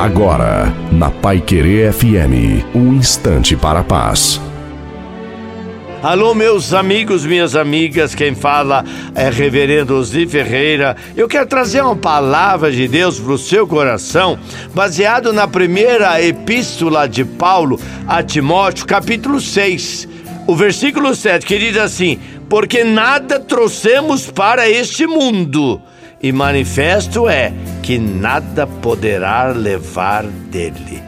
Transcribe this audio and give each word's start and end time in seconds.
Agora, 0.00 0.72
na 0.90 1.10
Pai 1.10 1.42
Querer 1.42 1.92
FM, 1.92 2.64
um 2.74 2.94
instante 2.94 3.54
para 3.54 3.80
a 3.80 3.84
paz. 3.84 4.40
Alô, 6.02 6.34
meus 6.34 6.72
amigos, 6.72 7.26
minhas 7.26 7.54
amigas, 7.54 8.14
quem 8.14 8.34
fala 8.34 8.82
é 9.14 9.28
Reverendo 9.28 9.94
Osni 9.94 10.26
Ferreira. 10.26 10.96
Eu 11.14 11.28
quero 11.28 11.46
trazer 11.46 11.82
uma 11.82 11.94
palavra 11.94 12.72
de 12.72 12.88
Deus 12.88 13.20
para 13.20 13.32
o 13.34 13.36
seu 13.36 13.66
coração, 13.66 14.38
baseado 14.74 15.34
na 15.34 15.46
primeira 15.46 16.18
epístola 16.24 17.06
de 17.06 17.22
Paulo 17.22 17.78
a 18.08 18.22
Timóteo, 18.22 18.86
capítulo 18.86 19.38
6, 19.38 20.08
o 20.46 20.56
versículo 20.56 21.14
7, 21.14 21.44
que 21.44 21.58
diz 21.58 21.76
assim: 21.76 22.18
Porque 22.48 22.84
nada 22.84 23.38
trouxemos 23.38 24.30
para 24.30 24.66
este 24.66 25.06
mundo 25.06 25.78
e 26.22 26.32
manifesto 26.32 27.28
é 27.28 27.52
que 27.82 27.98
nada 27.98 28.66
poderá 28.66 29.48
levar 29.48 30.24
dele. 30.24 31.02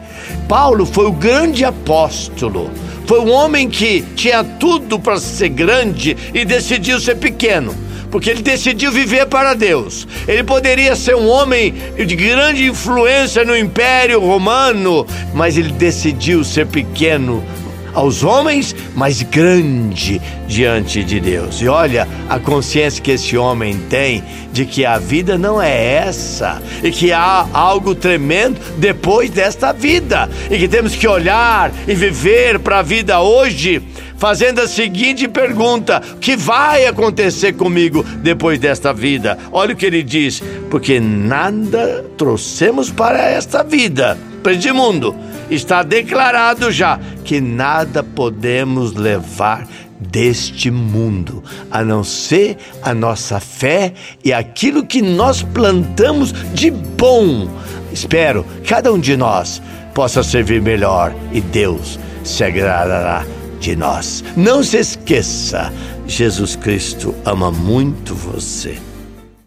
Paulo 0.47 0.85
foi 0.85 1.05
o 1.05 1.11
grande 1.11 1.63
apóstolo, 1.63 2.71
foi 3.05 3.19
um 3.19 3.31
homem 3.31 3.69
que 3.69 4.01
tinha 4.15 4.43
tudo 4.43 4.99
para 4.99 5.19
ser 5.19 5.49
grande 5.49 6.17
e 6.33 6.43
decidiu 6.43 6.99
ser 6.99 7.15
pequeno. 7.15 7.75
Porque 8.09 8.29
ele 8.29 8.43
decidiu 8.43 8.91
viver 8.91 9.25
para 9.25 9.55
Deus. 9.55 10.07
Ele 10.27 10.43
poderia 10.43 10.95
ser 10.95 11.15
um 11.15 11.27
homem 11.27 11.73
de 11.95 12.15
grande 12.15 12.63
influência 12.65 13.43
no 13.43 13.57
Império 13.57 14.19
Romano, 14.19 15.05
mas 15.33 15.57
ele 15.57 15.71
decidiu 15.71 16.43
ser 16.43 16.67
pequeno 16.67 17.43
aos 17.93 18.23
homens, 18.23 18.75
mas 18.95 19.21
grande 19.21 20.21
diante 20.47 21.03
de 21.03 21.19
Deus. 21.19 21.61
E 21.61 21.67
olha 21.67 22.07
a 22.29 22.39
consciência 22.39 23.01
que 23.01 23.11
esse 23.11 23.37
homem 23.37 23.77
tem 23.89 24.23
de 24.51 24.65
que 24.65 24.85
a 24.85 24.97
vida 24.97 25.37
não 25.37 25.61
é 25.61 25.95
essa 25.95 26.61
e 26.83 26.91
que 26.91 27.11
há 27.11 27.47
algo 27.53 27.95
tremendo 27.95 28.59
depois 28.77 29.29
desta 29.29 29.71
vida 29.71 30.29
e 30.49 30.57
que 30.57 30.67
temos 30.67 30.95
que 30.95 31.07
olhar 31.07 31.71
e 31.87 31.95
viver 31.95 32.59
para 32.59 32.79
a 32.79 32.83
vida 32.83 33.19
hoje 33.19 33.81
fazendo 34.23 34.61
a 34.61 34.67
seguinte 34.69 35.27
pergunta: 35.27 36.01
o 36.15 36.17
que 36.17 36.37
vai 36.37 36.85
acontecer 36.85 37.53
comigo 37.53 38.05
depois 38.21 38.57
desta 38.57 38.93
vida? 38.93 39.37
Olha 39.51 39.73
o 39.73 39.75
que 39.75 39.85
ele 39.85 40.01
diz: 40.01 40.41
porque 40.69 40.99
nada 40.99 42.05
trouxemos 42.17 42.89
para 42.89 43.29
esta 43.29 43.63
vida, 43.63 44.17
este 44.45 44.71
mundo 44.71 45.13
está 45.49 45.83
declarado 45.83 46.71
já 46.71 46.99
que 47.23 47.39
nada 47.39 48.03
podemos 48.03 48.93
levar 48.93 49.67
deste 49.99 50.69
mundo, 50.69 51.43
a 51.71 51.83
não 51.83 52.03
ser 52.03 52.57
a 52.81 52.93
nossa 52.93 53.39
fé 53.39 53.93
e 54.23 54.33
aquilo 54.33 54.85
que 54.85 55.01
nós 55.01 55.41
plantamos 55.41 56.33
de 56.53 56.69
bom. 56.69 57.49
Espero 57.91 58.45
cada 58.67 58.91
um 58.91 58.99
de 58.99 59.15
nós 59.15 59.61
possa 59.93 60.23
servir 60.23 60.61
melhor 60.61 61.13
e 61.31 61.39
Deus 61.39 61.99
se 62.23 62.43
agradará 62.43 63.25
de 63.59 63.75
nós. 63.75 64.23
Não 64.35 64.63
se 64.63 64.77
esqueça, 64.77 65.71
Jesus 66.05 66.55
Cristo 66.55 67.15
ama 67.25 67.51
muito 67.51 68.13
você. 68.13 68.77